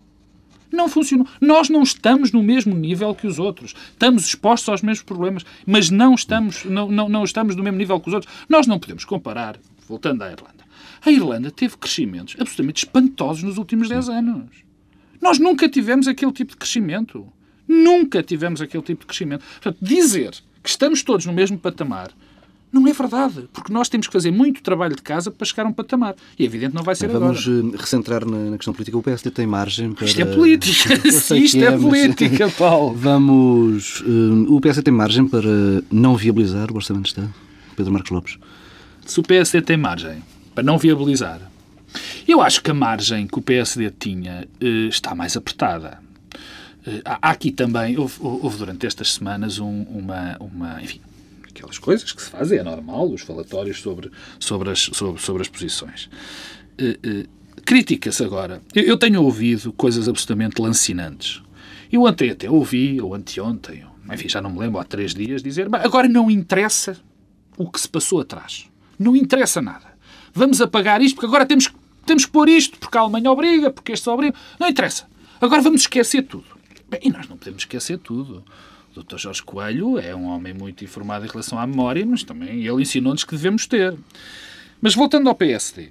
[0.71, 1.27] Não funcionou.
[1.41, 3.75] Nós não estamos no mesmo nível que os outros.
[3.91, 7.99] Estamos expostos aos mesmos problemas, mas não estamos, não, não, não estamos no mesmo nível
[7.99, 8.33] que os outros.
[8.51, 10.58] Nós não podemos comparar, voltando à Irlanda.
[11.05, 14.51] A Irlanda teve crescimentos absolutamente espantosos nos últimos 10 anos.
[15.21, 17.27] Nós nunca tivemos aquele tipo de crescimento.
[17.67, 19.45] Nunca tivemos aquele tipo de crescimento.
[19.61, 20.31] Portanto, dizer
[20.63, 22.11] que estamos todos no mesmo patamar
[22.71, 25.69] não é verdade, porque nós temos que fazer muito trabalho de casa para chegar a
[25.71, 26.15] um patamar.
[26.39, 27.67] E é evidente que não vai ser Vamos agora.
[27.75, 28.99] eh, recentrar na, questão política.
[28.99, 30.05] O PSD tem margem para...
[30.05, 30.95] Isto é política.
[31.09, 32.95] Isto é mas- política, Paulo.
[32.95, 34.03] Vamos...
[34.07, 35.49] eh, o PSD tem margem para
[35.91, 37.35] não viabilizar o Orçamento de Estado?
[37.75, 38.39] Pedro Marcos Lopes.
[39.07, 40.23] se o PSD tem margem
[40.59, 41.41] para não viabilizar,
[42.27, 46.01] eu acho que a margem que o PSD tinha eh, está mais apertada.
[46.85, 51.01] Eh, há aqui também, houve, houve durante estas semanas um- uma, uma, enfim,
[51.49, 55.49] aquelas coisas que se fazem, é normal, os falatórios sobre, sobre, as, sobre, sobre as
[55.49, 56.11] posições.
[56.77, 57.27] Eh,
[57.65, 58.61] Critica-se agora.
[58.75, 61.41] Eu, tenho ouvido coisas absolutamente lancinantes.
[61.93, 65.69] Eu ontem até ouvi, ou anteontem, enfim, já não me lembro, há três dias, dizer
[65.69, 66.97] "Bem, agora não interessa
[67.57, 68.67] o que se passou atrás.
[68.99, 69.88] Não interessa nada.
[70.39, 71.69] Vamos apagar isto, porque agora temos,
[72.07, 74.37] temos que pôr isto, porque a Alemanha obriga, porque este obriga.
[74.59, 75.09] Não interessa.
[75.41, 76.45] Agora vamos esquecer tudo.
[76.89, 78.45] Bem, e nós não podemos esquecer tudo.
[78.95, 79.17] O Dr.
[79.17, 83.25] Jorge Coelho é um homem muito informado em relação à memória, mas também ele ensinou-nos
[83.25, 83.97] que devemos ter.
[84.81, 85.91] Mas voltando ao PSD.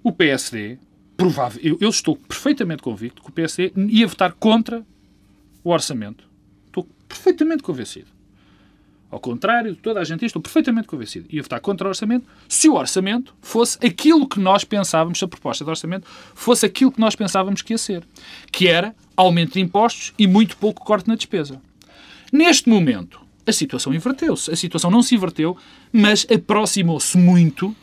[0.00, 0.78] O PSD,
[1.16, 4.86] provável, eu, eu estou perfeitamente convicto que o PSD ia votar contra
[5.64, 6.24] o orçamento.
[6.68, 8.11] Estou perfeitamente convencido.
[9.12, 11.26] Ao contrário de toda a gente, estou perfeitamente convencido.
[11.28, 15.28] Ia votar contra o orçamento se o orçamento fosse aquilo que nós pensávamos, se a
[15.28, 18.02] proposta de orçamento fosse aquilo que nós pensávamos que ia ser.
[18.50, 21.60] Que era aumento de impostos e muito pouco corte na despesa.
[22.32, 24.50] Neste momento, a situação inverteu-se.
[24.50, 25.58] A situação não se inverteu,
[25.92, 27.76] mas aproximou-se muito,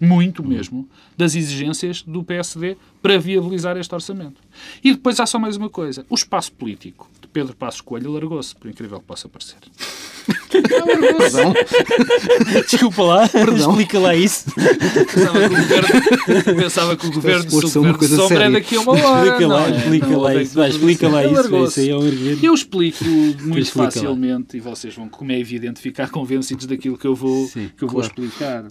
[0.00, 4.40] muito mesmo, das exigências do PSD para viabilizar este orçamento.
[4.84, 6.06] E depois há só mais uma coisa.
[6.08, 9.56] O espaço político Pedro Passos Coelho largou-se, por incrível que possa parecer.
[10.50, 11.52] Perdão.
[12.66, 14.46] Desculpa lá, explica lá isso.
[14.54, 19.26] Pensava que o governo, pensava que o governo, coisa sombra é daqui a uma hora.
[19.28, 20.54] Explica lá, não explica Não, lá tem isso.
[20.54, 21.56] Vai, explica lá isso.
[21.66, 22.46] Isso aí é um argumento.
[22.46, 23.90] Eu explico muito Explica lá.
[23.90, 27.84] facilmente e vocês vão, como é evidente, ficar convencidos daquilo que eu vou, Sim, que
[27.84, 28.06] eu vou claro.
[28.24, 28.64] explicar.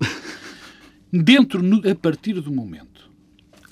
[1.14, 3.12] Dentro, no- a partir do momento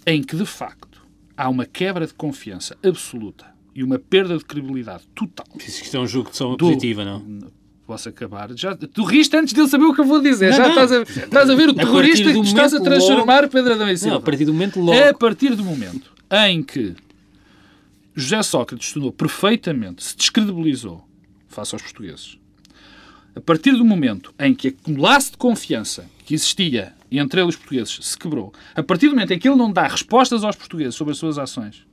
[0.05, 1.01] em que, de facto,
[1.35, 6.07] há uma quebra de confiança absoluta e uma perda de credibilidade total isto é um
[6.07, 7.51] jogo de som Do- positiva, não?
[7.85, 8.49] Posso acabar?
[8.55, 10.51] Já, tu riste antes de ele saber o que eu vou dizer.
[10.51, 10.69] Não, Já não.
[10.69, 14.11] Estás, a, estás a ver o terrorista que estás a transformar Pedro Adão e Silva.
[14.15, 14.93] Não, a partir do momento logo.
[14.97, 16.13] É a partir do momento
[16.47, 16.95] em que
[18.15, 21.05] José Sócrates tornou perfeitamente, se descredibilizou
[21.49, 22.37] face aos portugueses,
[23.35, 27.49] a partir do momento em que a laço de confiança que existia entre ele e
[27.49, 30.55] os portugueses se quebrou, a partir do momento em que ele não dá respostas aos
[30.55, 31.85] portugueses sobre as suas ações,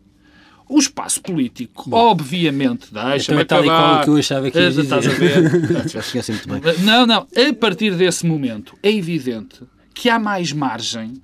[0.70, 4.00] o espaço político, obviamente, deixa-me Então é tal e qual acabar.
[4.00, 5.50] o que eu achava que ias Eh, Estás a dizer.
[5.50, 5.50] ver?
[6.48, 6.84] Muito bem.
[6.84, 7.26] Não, não.
[7.36, 9.60] A partir desse momento, é evidente
[9.92, 11.14] que há mais margem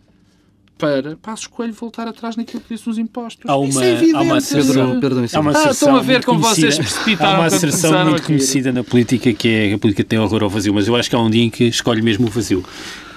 [0.78, 3.48] para Passos Coelho voltar atrás naquilo que disse nos impostos.
[3.48, 4.16] Há uma, Isso é evidente.
[4.16, 7.30] há uma asserção, Pedro, há uma Ah, estão a ver muito como vocês conhecida- precipitaram
[7.30, 10.74] Há uma asserção muito conhecida na política que é a política tem horror ao vazio,
[10.74, 12.62] mas eu acho que há um dia em que escolhe mesmo o vazio.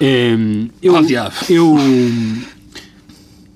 [0.00, 1.34] Ehm, eu, Ao diabo.
[1.50, 1.76] eu,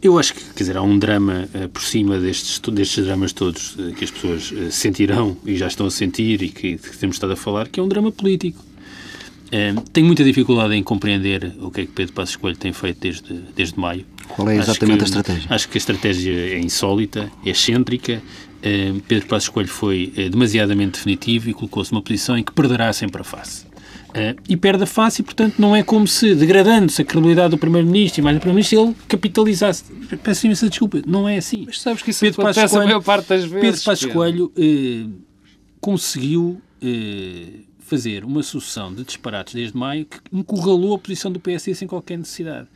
[0.06, 3.74] eu acho que, quer dizer, há um drama eh, por cima destes, destes dramas todos
[3.78, 7.16] eh, que as pessoas eh, sentirão e já estão a sentir e que, que temos
[7.16, 8.62] estado a falar, que é um drama político.
[9.92, 13.34] Tenho muita dificuldade em compreender o que é que Pedro Passos Coelho tem feito desde,
[13.54, 14.04] desde maio.
[14.26, 15.46] Qual é exatamente que- a estratégia?
[15.48, 18.20] Acho que a estratégia é insólita, é excêntrica.
[19.06, 23.24] Pedro Passos Coelho foi demasiadamente definitivo e colocou-se numa posição em que perderá sempre a
[23.24, 23.63] face.
[24.14, 27.58] Eh, e perde a face e, portanto, não é como se, degradando-se a credibilidade do
[27.58, 29.84] Primeiro-Ministro e mais do Primeiro-Ministro, ele capitalizasse.
[30.22, 31.64] Peço imensa desculpa, não é assim.
[31.66, 33.60] Mas sabes que isso Pedro Passos acontece a Coelho- maior parte das vezes.
[33.60, 34.12] Pedro Passos.
[34.12, 35.06] Coelho eh,
[35.80, 41.74] conseguiu eh, fazer uma sucessão de disparates desde maio que encurralou a posição do PSD
[41.74, 42.68] sem qualquer necessidade.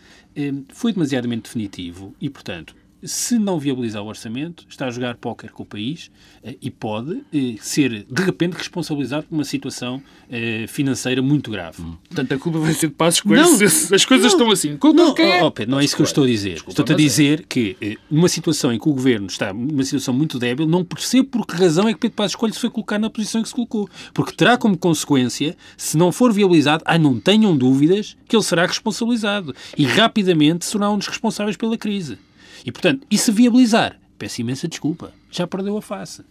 [0.72, 5.62] Foi demasiadamente definitivo e, portanto, se não viabilizar o orçamento, está a jogar póquer com
[5.62, 6.11] o país
[6.42, 11.82] eh, e pode eh, ser, de repente, responsabilizado por uma situação eh, financeira muito grave.
[12.08, 13.42] Portanto, a culpa vai ser de Passos Coelho.
[13.42, 13.68] Não.
[13.68, 14.76] se As coisas estão assim.
[14.76, 15.42] Culpa Não, quem é?
[15.42, 16.62] oh, oh, Pedro, não é isso que eu estou a dizer.
[16.66, 16.98] Estou-te a é.
[16.98, 20.84] dizer que, eh, numa situação em que o governo está numa situação muito débil, não
[20.84, 23.42] percebo por que razão é que Pedro Passos Coelho se foi colocar na posição em
[23.42, 23.88] que se colocou.
[24.12, 28.66] Porque terá como consequência, se não for viabilizado, ai, não tenham dúvidas que ele será
[28.66, 29.54] responsabilizado.
[29.76, 32.18] E rapidamente será um dos responsáveis pela crise.
[32.64, 33.99] E, portanto, e se viabilizar?
[34.18, 35.12] Peço imensa desculpa.
[35.31, 36.23] Já perdeu a face.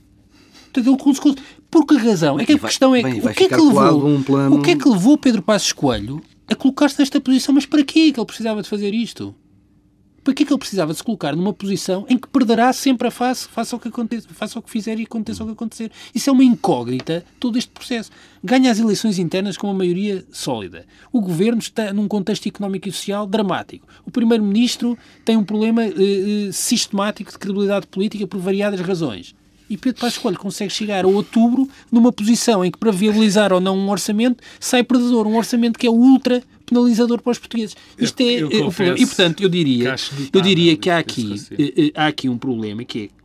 [0.73, 1.41] Portanto.
[1.71, 2.39] Por que razão?
[2.39, 4.61] É que a vai- questão é bem, o que é que levou, um plano- o
[4.61, 7.53] que é que levou Pedro Passos Coelho a colocar-se nesta posição?
[7.55, 9.33] Mas para quê que ele precisava de fazer isto?
[10.27, 13.07] Para que é que ele precisava de se colocar numa posição em que perderá sempre
[13.07, 15.89] a face, faça o que aconteça, faça o que fizer e aconteça o que acontecer?
[16.13, 18.11] Isso é uma incógnita, todo este processo.
[18.43, 20.85] Ganha as eleições internas com uma maioria sólida.
[21.13, 23.87] O governo está num contexto económico e social dramático.
[24.05, 29.33] O primeiro-ministro tem um problema eh, eh, sistemático de credibilidade política por variadas razões.
[29.69, 33.59] E Pedro Passos Coelho consegue chegar a outubro numa posição em que, para viabilizar ou
[33.59, 35.27] não um orçamento, sai perdedor.
[35.27, 37.75] Um orçamento que é ultra penalizador para os portugueses.
[37.97, 38.97] Isto é eu eh, o problema.
[38.99, 39.95] E, portanto, eu diria,
[40.33, 43.17] eu diria que há aqui, eh, eh, há aqui um problema que é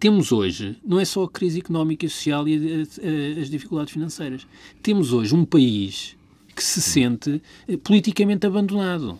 [0.00, 2.86] temos hoje, não é só a crise económica e social e
[3.40, 4.46] as dificuldades financeiras,
[4.80, 6.16] temos hoje um país
[6.54, 7.42] que se sente
[7.82, 9.18] politicamente abandonado.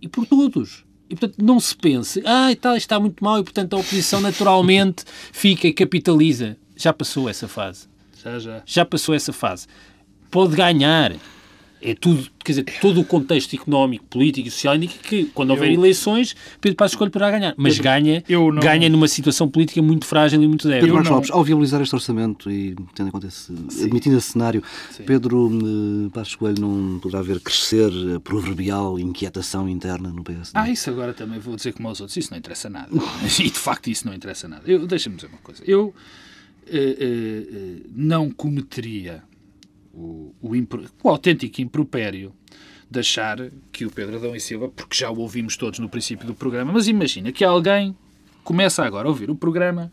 [0.00, 0.84] E por todos.
[1.08, 4.20] E, portanto, não se pense, ah, e tal, está muito mal e, portanto, a oposição
[4.20, 6.56] naturalmente fica e capitaliza.
[6.76, 7.86] Já passou essa fase
[8.22, 8.62] Já, já.
[8.64, 9.66] já passou essa fase.
[10.30, 11.12] Pode ganhar.
[11.86, 15.68] É tudo, quer dizer, todo o contexto económico, político e social indica que quando houver
[15.70, 17.54] Eu- eleições, Pedro Passos Coelho poderá ganhar.
[17.58, 20.80] Mas ganha, eu não- ganha numa situação política muito frágil e muito débil.
[20.80, 24.62] Pedro Marcos Lopes, ao viabilizar este orçamento e tendo em conta esse, admitindo esse cenário,
[25.04, 30.52] Pedro eh, Passos Coelho não poderá ver crescer a proverbial inquietação interna no PSD?
[30.54, 32.16] Ah, isso agora também vou dizer como aos outros.
[32.16, 32.88] Isso não interessa nada.
[33.38, 34.62] E de facto isso não interessa nada.
[34.66, 35.62] Eu, Deixa-me dizer uma coisa.
[35.66, 35.94] Eu
[36.66, 39.22] eh, eh, não cometeria
[39.94, 40.50] o, o,
[41.02, 42.32] o autêntico impropério
[42.90, 43.38] de achar
[43.72, 46.72] que o Pedro Adão e Silva, porque já o ouvimos todos no princípio do programa,
[46.72, 47.96] mas imagina que alguém
[48.42, 49.92] começa agora a ouvir o programa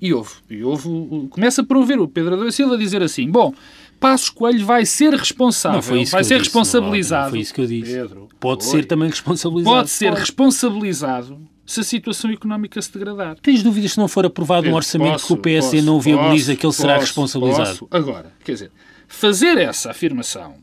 [0.00, 0.88] e ouve, e ouve
[1.28, 3.52] começa por ouvir o Pedro Adão e Silva dizer assim: Bom,
[4.00, 7.24] Passos Coelho vai ser responsável, Não foi isso vai que ser eu disse, responsabilizado.
[7.24, 7.92] Não foi isso que eu disse.
[7.92, 8.80] Pedro, Pode foi.
[8.80, 9.76] ser também responsabilizado.
[9.76, 13.38] Pode ser responsabilizado se a situação económica se degradar.
[13.40, 16.52] Tens dúvidas se não for aprovado um Pedro, orçamento posso, que o posso, não viabiliza
[16.52, 17.86] posso, que ele será responsabilizado?
[17.90, 18.72] Agora, quer dizer,
[19.10, 20.56] fazer essa afirmação,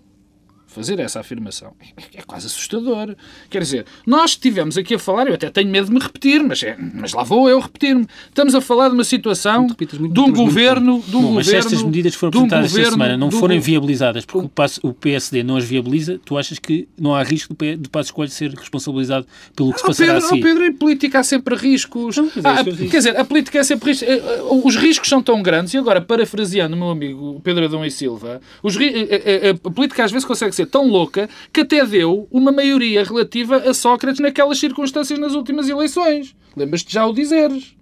[0.78, 1.74] fazer essa afirmação
[2.13, 3.16] é, é quase assustador.
[3.50, 6.62] Quer dizer, nós estivemos aqui a falar, eu até tenho medo de me repetir, mas,
[6.63, 8.06] é, mas lá vou eu repetir-me.
[8.30, 11.32] Estamos a falar de uma situação repitas muito, de um muito governo, de um Bom,
[11.34, 14.46] mas se governo, estas medidas que foram apresentadas esta governo, semana não forem viabilizadas porque
[14.46, 17.90] o passo- PSD não as viabiliza, tu achas que não há risco de P- de
[17.90, 21.20] Passos Coelho ser responsabilizado pelo que se Oh, passará Pedro, a oh, Pedro, em política
[21.20, 22.18] há sempre riscos.
[22.18, 24.06] Não, é Ah, quer dizer, a política é sempre risco.
[24.06, 27.86] eh, eh, Os riscos são tão grandes, e agora, parafraseando o meu amigo Pedro Adão
[27.86, 31.62] e Silva, os ri- eh, eh, a política às vezes consegue ser tão louca que
[31.62, 36.36] até deu uma maioria relativa a Sócrates naquelas circunstâncias nas últimas eleições.
[36.56, 37.75] Lembras-te já o dizeres.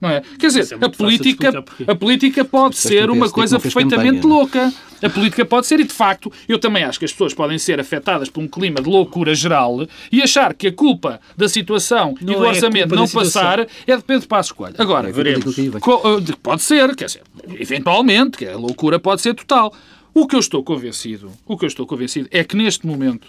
[0.00, 0.20] Não é?
[0.36, 4.36] Quer dizer, é a política, a política pode ser uma coisa fez perfeitamente campanha, é?
[4.36, 4.72] louca.
[5.00, 7.78] A política pode ser, e de facto, eu também acho que as pessoas podem ser
[7.78, 12.24] afetadas por um clima de loucura geral e achar que a culpa da situação e
[12.24, 14.74] Não do é a orçamento não passar é de Pedro Passos Coelho.
[14.76, 15.80] Agora, É aí vem.
[15.80, 17.22] Co- uh, Pode ser, quer dizer,
[17.60, 19.72] eventualmente, que a loucura pode ser total.
[20.14, 23.28] O que eu estou convencido, o que eu estou convencido é que neste momento,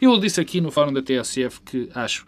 [0.00, 2.26] eu disse aqui no fórum da TSF que acho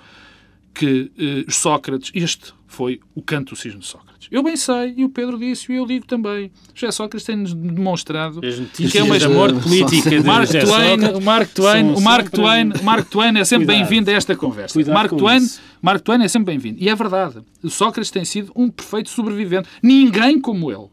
[0.73, 4.29] que uh, Sócrates, este foi o canto do cisne de Sócrates.
[4.31, 6.51] Eu bem sei, e o Pedro disse, e eu digo também.
[6.75, 11.51] José Sócrates tem-nos demonstrado que é uma de morte política de Mark Twain, o Mark
[11.53, 14.79] Twain, o Mark Twain, o Mark Twain é sempre bem-vindo a esta conversa.
[14.93, 15.49] Mark Twain,
[15.81, 16.79] Mark Twain é sempre bem-vindo.
[16.83, 17.39] E é verdade.
[17.63, 19.69] O Sócrates tem sido um perfeito sobrevivente.
[19.83, 20.89] Ninguém como ele.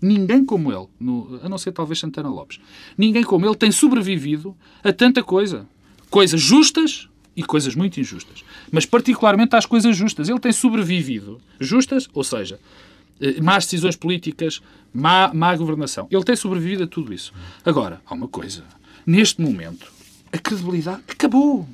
[0.00, 2.60] Ninguém como ele, no, a não ser talvez Santana Lopes,
[2.96, 5.66] ninguém como ele tem sobrevivido a tanta coisa.
[6.08, 7.08] Coisas justas
[7.38, 8.44] e coisas muito injustas.
[8.70, 10.28] Mas particularmente às coisas justas.
[10.28, 11.40] Ele tem sobrevivido.
[11.60, 12.58] Justas, ou seja,
[13.20, 14.60] eh, más decisões políticas,
[14.92, 16.08] má, má governação.
[16.10, 17.32] Ele tem sobrevivido a tudo isso.
[17.64, 18.64] Agora, há uma coisa.
[19.06, 19.90] Neste momento,
[20.32, 21.68] a credibilidade acabou.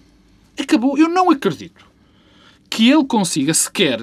[0.59, 0.99] Acabou.
[0.99, 1.87] Eu não acredito
[2.69, 4.01] que ele consiga sequer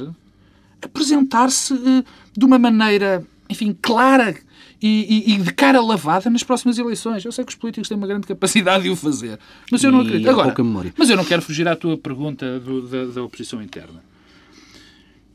[0.82, 2.04] apresentar-se eh,
[2.36, 4.34] de uma maneira enfim, clara
[4.82, 4.88] e,
[5.28, 7.26] e, e, de cara lavada nas próximas eleições.
[7.26, 9.38] Eu sei que os políticos têm uma grande capacidade de o fazer,
[9.70, 10.30] mas eu não acredito.
[10.30, 10.56] Agora,
[10.98, 14.02] mas eu não quero fugir à tua pergunta do, da, da, oposição interna.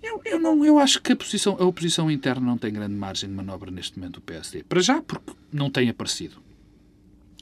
[0.03, 3.29] Eu, eu, não, eu acho que a, posição, a oposição interna não tem grande margem
[3.29, 4.65] de manobra neste momento do PSD.
[4.65, 6.37] Para já, porque não tem aparecido.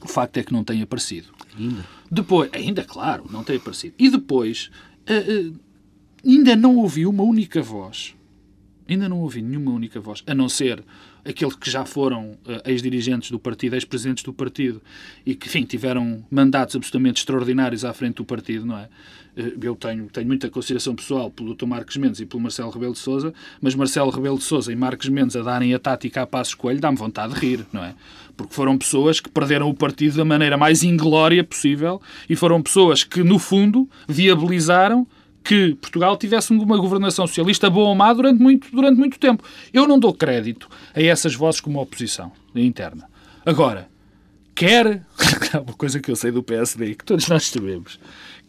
[0.03, 1.29] O facto é que não tem aparecido.
[1.57, 1.85] Ainda?
[2.11, 3.95] Depois, ainda, claro, não tem aparecido.
[3.97, 4.69] E depois,
[5.09, 5.59] uh, uh,
[6.25, 8.13] ainda não ouvi uma única voz
[8.87, 10.83] Ainda não ouvi nenhuma única voz, a não ser
[11.25, 14.79] aqueles que já foram uh, ex-dirigentes do partido, ex-presidentes do partido
[15.25, 18.87] e que, enfim, tiveram mandatos absolutamente extraordinários à frente do partido, não é?
[19.35, 21.65] Uh, eu tenho, tenho muita consideração pessoal pelo Dr.
[21.65, 25.09] Marcos Mendes e pelo Marcelo Rebelo de Sousa, mas Marcelo Rebelo de Sousa e Marcos
[25.09, 27.95] Mendes a darem a tática a Passos Coelho dá-me vontade de rir, não é?
[28.37, 33.03] Porque foram pessoas que perderam o partido da maneira mais inglória possível e foram pessoas
[33.03, 35.07] que, no fundo, viabilizaram
[35.45, 39.43] que Portugal tivesse uma governação socialista boa ou má durante muito, durante muito tempo.
[39.71, 43.07] Eu não dou crédito a essas vozes como oposição interna.
[43.45, 43.87] Agora,
[44.55, 45.05] quer,
[45.53, 47.99] uma coisa que eu sei do PSD, que todos nós sabemos,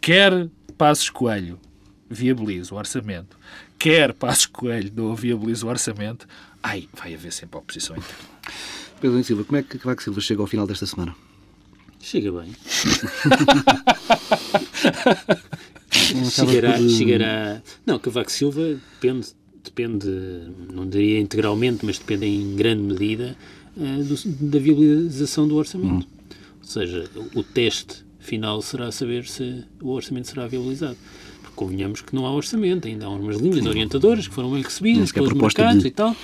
[0.00, 1.60] quer Passos Coelho
[2.08, 3.38] viabilize o orçamento,
[3.78, 6.26] quer Passos Coelho não viabilize o orçamento,
[6.62, 8.24] ai, vai haver sempre oposição interna.
[9.02, 11.14] Pedro Silva, como é que Cavaco Silva chega ao final desta semana?
[12.00, 12.54] Chega bem.
[16.30, 16.88] chegará, por...
[16.90, 17.62] chegará.
[17.84, 19.28] Não, Cavaco Silva depende,
[19.62, 20.08] depende,
[20.72, 23.36] não diria integralmente, mas depende em grande medida
[23.76, 26.06] uh, do, da viabilização do orçamento.
[26.06, 26.36] Hum.
[26.60, 27.04] Ou seja,
[27.34, 30.96] o, o teste final será saber se o orçamento será viabilizado
[31.40, 35.12] Porque convenhamos que não há orçamento, ainda há umas linhas orientadoras que foram bem recebidas
[35.12, 35.88] pelos mercados de...
[35.88, 36.16] e tal,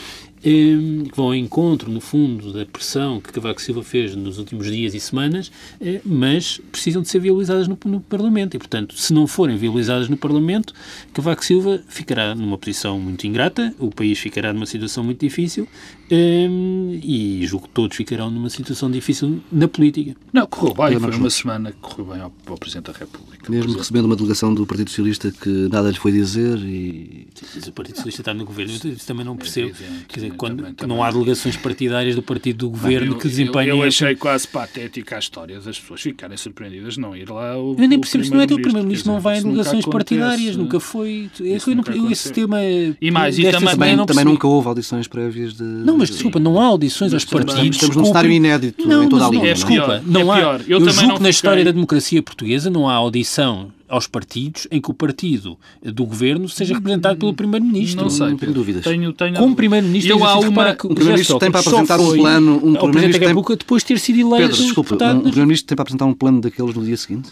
[0.42, 4.92] que vão ao encontro, no fundo, da pressão que Cavaco Silva fez nos últimos dias
[4.92, 8.56] e semanas, eh, mas precisam de ser viabilizadas no, no, Parlamento.
[8.56, 10.74] E, portanto, se não forem viabilizadas no Parlamento,
[11.12, 15.68] Cavaco Silva ficará numa posição muito ingrata, o país ficará numa situação muito difícil
[16.14, 20.14] e julgo que todos ficarão numa situação difícil na política.
[20.32, 23.50] Não, correu bem, foi uma semana que correu bem ao, ao Presidente da República.
[23.50, 27.26] Mesmo recebendo uma delegação do Partido Socialista que nada lhe foi dizer e...
[27.34, 29.70] Sim, o Partido Socialista está no governo, isso também não percebo.
[29.70, 30.96] É Quer dizer, quando também, também.
[30.96, 33.68] não há delegações partidárias do partido do governo eu, que desempenhem.
[33.68, 37.58] Eu, eu achei quase patética a história das pessoas ficarem surpreendidas não ir lá.
[37.58, 40.80] O, eu nem percebo se não é do Primeiro-Ministro, não vai em delegações partidárias, nunca
[40.80, 41.30] foi.
[41.40, 42.58] Isso eu, nunca eu, esse tema.
[42.62, 45.62] E mais, e também, também, não também nunca houve audições prévias de.
[45.62, 47.76] Não, mas desculpa, não há audições aos partidos.
[47.76, 49.48] Estamos num cenário inédito não, em toda a língua.
[49.48, 50.60] É, desculpa, não é há.
[50.66, 54.80] Eu, eu julgo que na história da democracia portuguesa não há audição aos partidos em
[54.80, 58.02] que o partido do governo seja representado pelo Primeiro-Ministro.
[58.02, 58.84] Não sei, não tenho dúvidas.
[58.84, 59.36] Tenho, tenho...
[59.36, 60.72] Como Primeiro-Ministro, eu há uma...
[60.72, 62.54] o Primeiro-Ministro tem para apresentar um plano...
[62.54, 63.56] Um Primeiro-Ministro tem...
[63.58, 64.48] depois de ter sido eleito...
[64.48, 67.28] Pedro, desculpa, um Primeiro-Ministro tem para apresentar um plano daqueles no dia seguinte?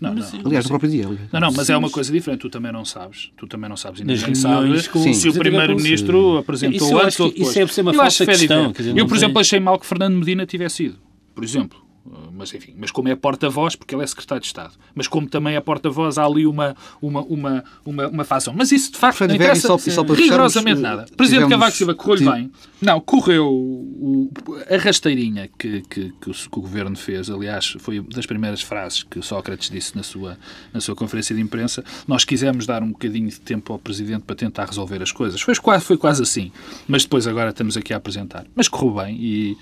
[0.00, 0.26] Não, não.
[0.44, 1.06] Aliás, no próprio dia.
[1.32, 2.40] Não, não, mas é uma coisa diferente.
[2.40, 3.30] Tu também não sabes.
[3.36, 4.00] Tu também não sabes.
[4.00, 5.12] Nas ninguém sabe com...
[5.12, 7.48] se o Primeiro-Ministro apresentou isso antes ou depois.
[7.48, 8.72] Isso deve ser uma falsa questão.
[8.72, 10.96] Dizer, eu, por exemplo, achei mal que Fernando Medina tivesse ido.
[11.32, 11.89] Por exemplo
[12.32, 15.56] mas enfim, mas como é porta-voz, porque ele é secretário de Estado, mas como também
[15.56, 18.54] é porta-voz, há ali uma, uma, uma, uma, uma fação.
[18.56, 21.06] Mas isso, de facto, não interessa só, só rigorosamente nada.
[21.10, 22.52] O Presidente tivemos, Cavaco Silva correu-lhe bem.
[22.80, 24.30] Não, correu o,
[24.68, 29.02] a rasteirinha que, que, que, o, que, o, Governo fez, aliás, foi das primeiras frases
[29.02, 30.38] que Sócrates disse na sua,
[30.72, 31.84] na sua conferência de imprensa.
[32.08, 35.40] Nós quisemos dar um bocadinho de tempo ao Presidente para tentar resolver as coisas.
[35.40, 36.50] Foi quase, foi quase assim.
[36.88, 38.46] Mas depois agora estamos aqui a apresentar.
[38.54, 39.56] Mas correu bem e,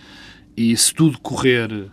[0.57, 1.91] e se tudo correr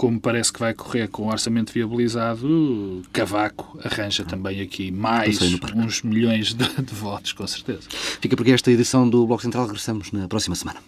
[0.00, 5.38] como parece que vai correr com o orçamento viabilizado, Cavaco arranja também aqui mais
[5.76, 7.82] uns milhões de, de votos, com certeza.
[8.18, 9.66] Fica por aqui esta edição do Bloco Central.
[9.66, 10.80] Regressamos na próxima semana.